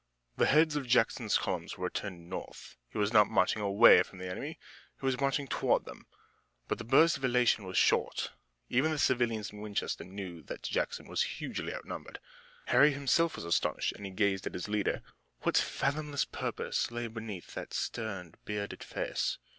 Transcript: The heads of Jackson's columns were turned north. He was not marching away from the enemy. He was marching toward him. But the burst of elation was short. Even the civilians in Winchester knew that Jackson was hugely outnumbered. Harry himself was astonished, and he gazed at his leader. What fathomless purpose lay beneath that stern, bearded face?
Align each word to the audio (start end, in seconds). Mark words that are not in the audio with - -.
The 0.35 0.47
heads 0.47 0.75
of 0.75 0.87
Jackson's 0.87 1.37
columns 1.37 1.77
were 1.77 1.87
turned 1.91 2.27
north. 2.27 2.75
He 2.89 2.97
was 2.97 3.13
not 3.13 3.27
marching 3.29 3.61
away 3.61 4.01
from 4.01 4.17
the 4.17 4.27
enemy. 4.27 4.57
He 4.99 5.05
was 5.05 5.21
marching 5.21 5.47
toward 5.47 5.87
him. 5.87 6.07
But 6.67 6.79
the 6.79 6.83
burst 6.83 7.17
of 7.17 7.23
elation 7.23 7.65
was 7.65 7.77
short. 7.77 8.31
Even 8.67 8.89
the 8.89 8.97
civilians 8.97 9.51
in 9.51 9.61
Winchester 9.61 10.03
knew 10.03 10.41
that 10.41 10.63
Jackson 10.63 11.07
was 11.07 11.21
hugely 11.37 11.71
outnumbered. 11.71 12.17
Harry 12.65 12.93
himself 12.93 13.35
was 13.35 13.45
astonished, 13.45 13.91
and 13.93 14.03
he 14.03 14.11
gazed 14.11 14.47
at 14.47 14.55
his 14.55 14.67
leader. 14.67 15.03
What 15.43 15.55
fathomless 15.55 16.25
purpose 16.25 16.89
lay 16.89 17.05
beneath 17.05 17.53
that 17.53 17.71
stern, 17.71 18.33
bearded 18.43 18.83
face? 18.83 19.37